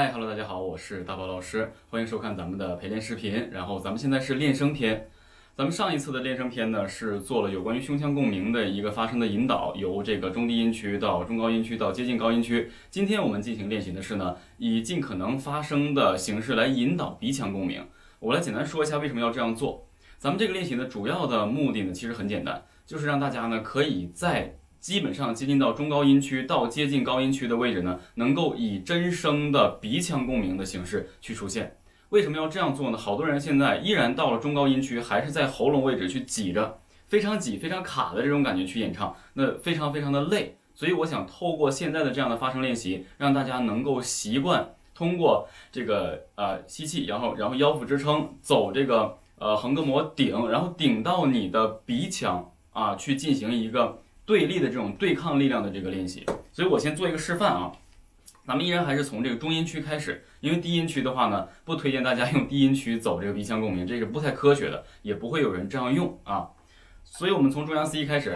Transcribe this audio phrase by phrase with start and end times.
[0.00, 3.50] 嗨，Hello，大家好，我是大宝老师，欢迎收看咱们的陪练视频。
[3.52, 5.10] 然后咱们现在是练声篇，
[5.54, 12.70] 咱们上一次的练声篇呢是做了有关于胸腔共鸣的一个发声的引导，由这个中低音区到中高音区到接近高音区。
[12.88, 17.86] 今天我们进行练习的是呢，以尽可能发声的形式来引导鼻腔共鸣。
[18.20, 19.86] 我来简单说一下为什么要这样做。
[20.16, 31.76] 咱们这个练习的主要的目的呢，其实很简单，就是让大家呢可以在基本上接近到中高音区到接近高音区的位置呢，能够以真声的鼻腔共鸣的形式去出现。
[32.08, 32.96] 为什么要这样做呢？
[32.96, 40.56] 好多人现在依然到了中高音区，还是在喉咙位置去挤着，非常挤、非常卡的这种感觉去演唱，那非常非常的累。
[40.74, 53.98] 所以我想透过现在的这样的发声练习，让大家能够习惯通过这个呃吸气，然后然后腰腹支撑，走这个呃横膈膜顶，然后顶到你的鼻腔啊，去进行一个。
[54.30, 57.72] 对立的这种对抗力量的这个练习，所以我先做一个示范啊。
[58.46, 66.48] 咱们依然还是从这个中音区开始，因为低音区的话呢，不推荐大家用低音区走这个鼻腔共鸣，这是不太科学的，也不会有人这样用啊。
[67.02, 68.30] 所以我们从中央 C 开始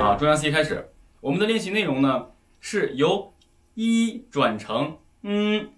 [0.00, 0.88] 啊，中央 C 开始，
[1.20, 2.28] 我们的练习内容呢
[2.60, 3.34] 是由
[3.74, 5.68] 一转成嗯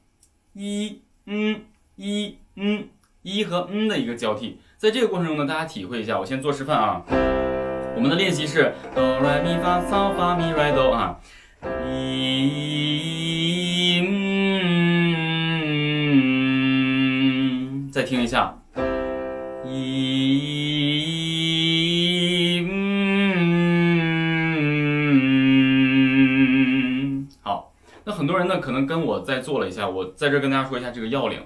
[0.53, 1.63] 一嗯
[1.97, 2.89] 一嗯
[3.23, 7.05] 一和嗯的一个交替，在这个过程中呢，大家体会一下，我先做示范啊。
[7.97, 11.19] 我们的练习是哆来咪发嗦发咪来哆啊，
[11.83, 14.01] 一
[17.73, 18.59] 嗯，再听一下，
[19.65, 20.27] 一
[22.69, 23.67] 嗯，
[27.41, 27.73] 好，
[28.05, 31.41] 那很多人呢可能跟我再做了一下，我在这跟大家说一下这个要领。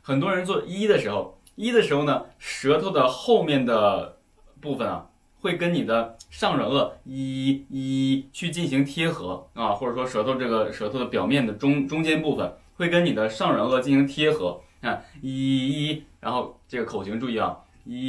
[0.00, 4.18] 很多人做一的时候，一的时候呢，舌头的后面的
[4.60, 5.06] 部分啊。
[5.40, 18.00] 会跟你的上软腭一一去进行贴合啊，或者说舌头这个舌头的表面的中中间部分会跟你的上软腭进行贴合看一，然后这个口型注意啊一，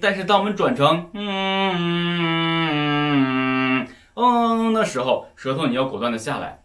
[0.00, 1.76] 但是当我们转成嗯
[4.14, 6.62] 嗯的时候，舌头你要果断的下来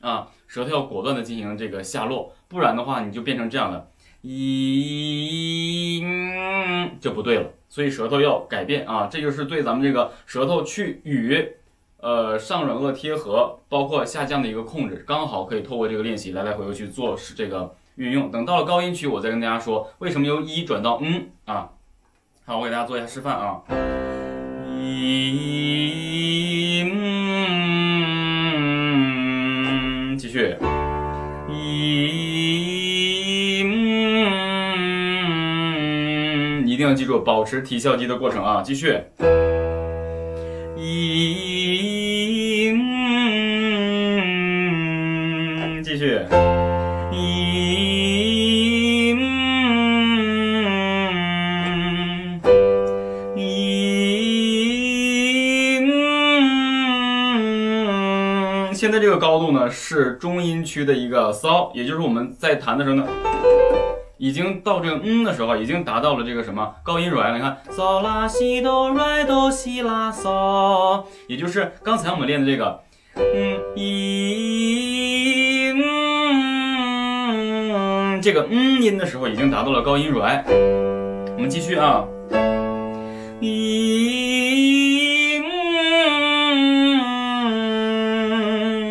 [0.00, 3.90] 啊，舌头要果断的进行这个下落，不然的话你就变成这样的。
[4.28, 6.02] 一
[7.00, 11.48] 就不对了，所以舌头要改变啊，这就是对咱们这个舌头去与
[12.00, 18.28] 呃上软腭贴合，包括下降的一个控制，刚好可以透过这个练习来来回回去做是这个运用。
[18.30, 21.70] 等到了高音区，我再跟大家说为什么由一转到嗯啊。
[22.44, 23.62] 好，我给大家做一下示范啊。
[24.80, 25.36] 一
[29.62, 30.56] 嗯，继续。
[31.48, 32.26] 一
[36.86, 38.62] 要记住，保持提笑肌的过程啊！
[38.62, 38.96] 继续，
[40.76, 41.34] 一，
[45.82, 46.20] 继续，
[58.72, 63.04] 现在这个高度呢是中音区的一个骚，也就是我们在弹的时候呢。
[64.18, 67.36] 已经到这个嗯的时候，已经达到了这个什么高音软。
[67.36, 68.90] 你看，嗦拉西哆
[69.26, 72.80] 哆西拉嗦，也就是刚才我们练的这个
[73.16, 80.42] 嗯一嗯这个嗯音的时候，已经达到了高音软。
[81.36, 82.02] 我们继续啊，
[83.40, 85.42] 一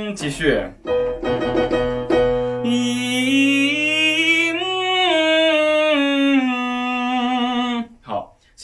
[0.08, 0.62] 嗯继续。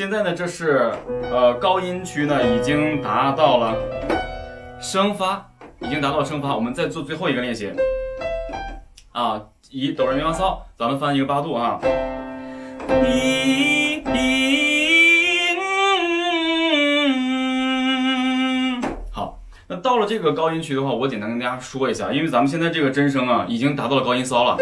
[0.01, 0.91] 现在呢，这是
[1.31, 3.75] 呃高音区呢，已经达到了
[4.79, 5.47] 升发，
[5.77, 6.55] 已经达到了升发。
[6.55, 7.71] 我们再做最后一个练习
[9.11, 9.39] 啊，
[9.69, 11.79] 以哆来咪发嗦，咱们翻一个八度啊，
[13.05, 15.55] 一一
[19.11, 19.37] 好，
[19.67, 24.57] 那到了这个高音区的话，我简单跟大家说一下，因为咱们现在这个真声啊，已经达到了高音骚了，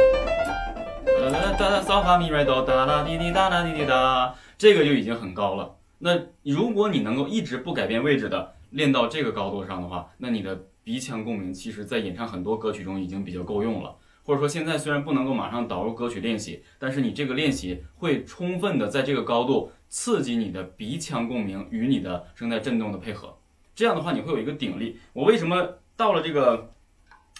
[1.05, 4.33] 哒哒哒哒嗦发咪来哆哒啦滴滴哒啦滴滴哒。
[4.59, 5.77] 这个就已经很高了。
[5.99, 13.95] 那如果你能够一直不改变位置的练到这个高度上的话，那你的鼻腔共鸣其实在演唱很多歌曲中已经比较够用了。
[14.23, 23.37] 或者说现在虽然不能够马上导入歌曲练习，但是你这个练习会充分的在这个高度刺激你的鼻腔共鸣与你的声带振动的配合。
[23.73, 24.99] 这样的话你会有一个顶力。
[25.13, 26.73] 我为什么到了这个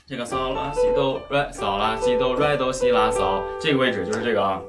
[0.08, 4.62] 这个嗦拉西哆来嗦拉西哆来哆西拉嗦这个位置就是这个啊。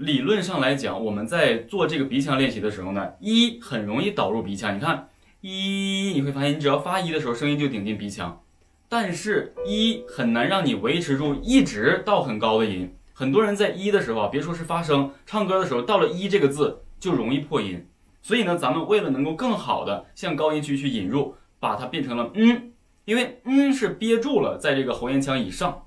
[0.00, 4.74] 理论上来讲，我们在做这个鼻腔练习的时候呢，一很容易导入鼻腔。
[4.74, 5.10] 你看
[5.42, 8.40] 一，你会发现你只要发一的时候，声音就顶进鼻腔，
[8.88, 12.94] 但是一很难让你维持住一直到很高的音。
[13.12, 17.86] 很多人在一的时候啊，别说是发声，唱歌的时候到了一这个字就容易破音。
[18.22, 22.72] 所以呢，咱们为了能够更好的向高音区去引入，把它变成了嗯，
[23.04, 25.82] 因为嗯是憋住了在这个喉咽腔以上。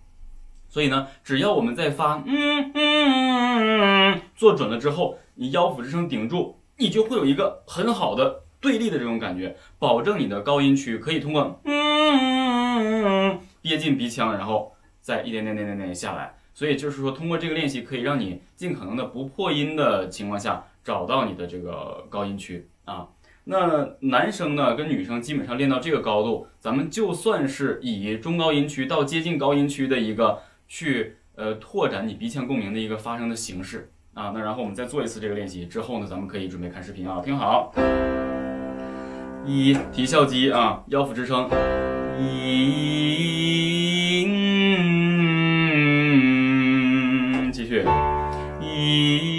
[0.73, 16.33] 所以呢，只要我们在发嗯嗯做准了之后，你腰腹支撑顶住，你就会有一个很好的对立的这种感觉，保证你的高音区可以通过嗯憋进鼻腔，然后再一点点点点点下来。
[16.55, 23.09] 所以就是说，通过这个练习，可以让你尽可能的不破音的情况下，找到你的这个高音区啊。
[23.43, 30.41] 那男生呢，跟女生基本上练到这个高度，咱们就算是以中高音区到接近高音区的一个。
[30.75, 33.91] 去呃拓展你鼻腔共鸣的一个发声的形式。
[34.15, 37.71] 啊，那然后我们再做一次这个练习之后呢，咱们可以准备看视频啊，听好，
[39.45, 41.47] 一提笑肌啊，腰腹支撑，
[42.19, 42.31] 一，
[47.51, 47.85] 继续，
[48.59, 49.32] 一。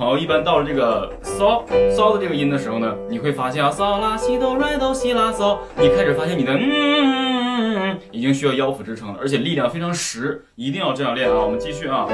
[0.00, 1.62] 朋友一般到了这个骚
[1.94, 11.36] 骚的这个音的时候呢，你会发现啊，嗦啦西哆来哆西啦嗦，你开始发现你的嗯已经需要腰腹支撑了，而且力量非常实，一定要这样练啊！
[11.44, 12.06] 我们继续啊，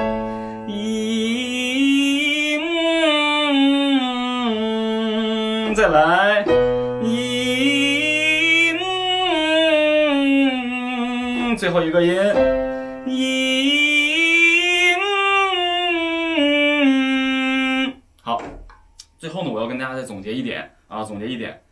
[0.66, 2.58] 一，
[5.72, 6.44] 再来。
[11.56, 12.16] 最后一个音，
[13.06, 13.75] 一，
[19.18, 21.62] 最后呢，我要跟大家再总结一点啊，总结一点，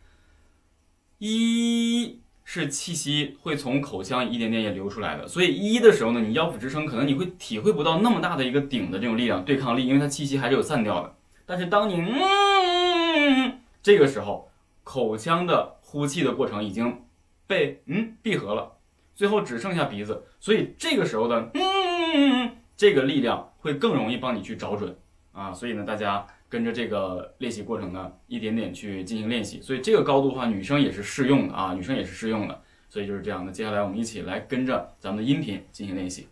[1.19, 11.15] 一是气息会从口腔一点点也流出来的，所以一的时候呢，你腰腹支撑可能你会体会不到那么大的一个顶的这种力量对抗力，因为它气息还是有散掉的。
[11.45, 14.49] 但是当你嗯这个时候，
[14.83, 17.03] 口腔的呼气的过程已经
[17.47, 18.73] 被嗯闭合了。
[19.15, 24.93] 最后只剩下鼻子，所以这个时候的嗯，这个力量会更容易帮你去找准
[25.31, 25.53] 啊。
[25.53, 29.61] 所以呢，大家跟着这个练习过程呢，一点点去进行练习。
[29.61, 32.61] 所以这个高度的话，女生也是适用的啊，女生也是适用的。
[32.87, 33.51] 所以就是这样的。
[33.51, 36.29] 接下来我们一起来跟着咱们的音频进行练习。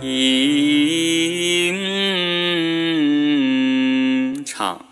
[0.00, 1.74] 吟
[4.44, 4.86] 唱。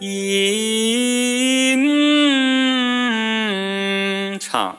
[0.00, 0.28] 吟
[4.38, 4.76] 唱，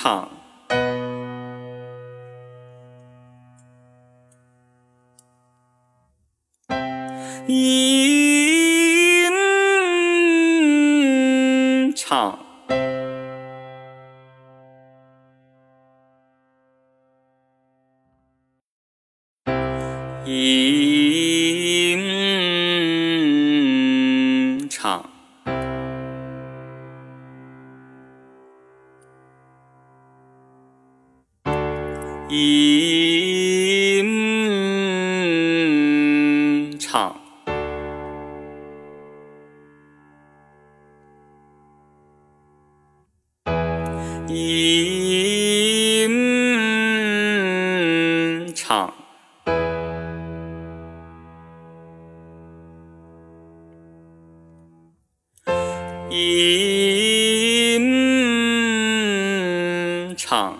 [0.00, 0.28] 唱。
[32.30, 34.04] 吟
[36.78, 37.16] 唱。
[44.26, 46.10] 吟
[48.54, 48.92] 唱。
[56.10, 57.78] 吟
[60.18, 60.57] 唱。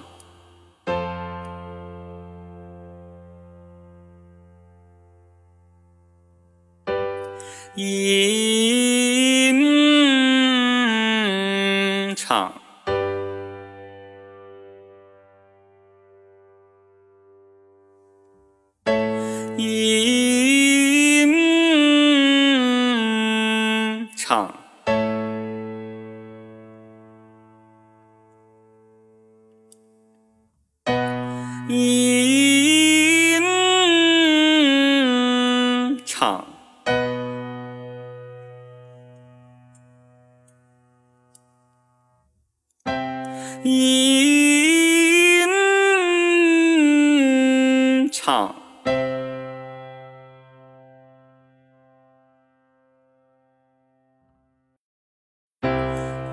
[31.68, 33.42] 吟
[36.06, 36.46] 唱，
[43.64, 43.84] 吟
[48.10, 48.54] 唱，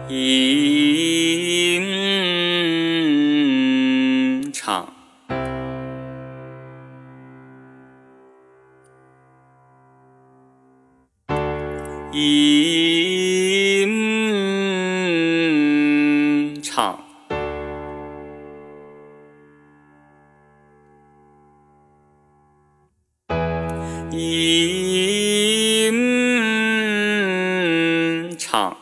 [0.07, 0.94] 吟
[24.17, 25.93] 吟
[28.37, 28.77] 唱，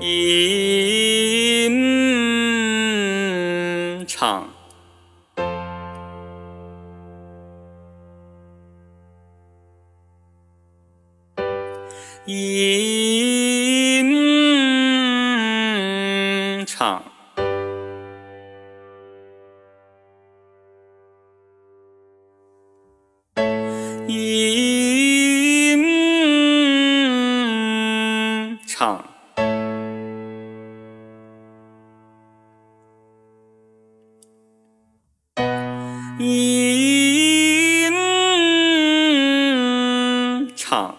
[0.00, 1.72] 吟
[4.06, 4.51] 唱。
[24.08, 25.84] 吟
[28.66, 29.04] 唱，
[36.18, 37.92] 吟
[40.56, 40.96] 唱。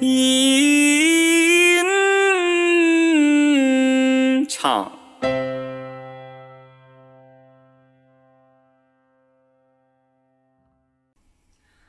[0.05, 1.79] 吟
[4.49, 4.91] 唱。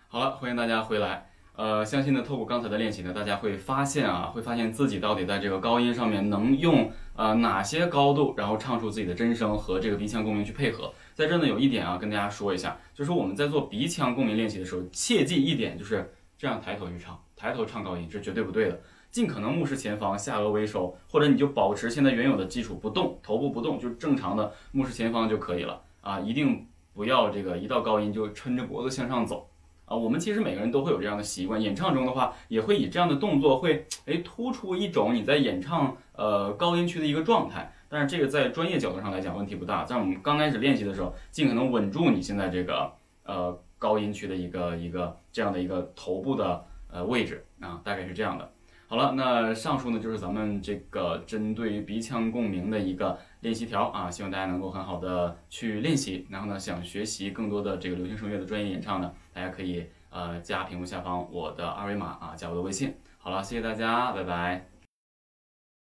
[0.08, 1.28] 好了，欢迎大家回来。
[1.56, 10.94] 呃，相信呢，透过刚才的练习呢，大家会发现啊，会发现自己到底在这个高音上面能用呃哪些高度，然后唱出自己的真声和这个鼻腔共鸣去配合。
[11.16, 18.80] 在这呢，有一点啊，跟大家说一下，就是我们在做鼻腔共鸣练习的时候，切记一点，就是这样抬头去唱，抬头唱高音是绝对不对的。
[19.12, 26.20] 尽可能目视前方，下颚微收，或者你就保持现在原有的基础不动，头部不动，就正常的目视前方就可以了啊！
[26.20, 29.48] 一定不要这个一到高音就抻着脖子向上走。
[29.86, 37.72] 啊，我们其实每个人都会有这样的习惯，演唱中的话也会以这样的动作会哎突出一种你在演唱呃高音区的一个状态。
[37.90, 42.92] 但是这个在专业角度上来讲问题不大，在我们刚开始练习的时候，尽可能稳住你现在这个
[43.26, 48.50] 呃高音区的一个一个这样的一个头部的呃位置啊，大概是这样的。
[48.88, 56.28] 好了，那上述呢就是咱们这个针对于鼻腔共鸣的一个练习条啊，希望大家能够很好的去练习。
[56.30, 62.94] 然后呢，想学习更多的这个流行声乐的专业演唱呢，大家可以呃加屏幕下方我的二维码啊，加我的微信。
[63.18, 64.73] 好了，谢谢大家，拜拜。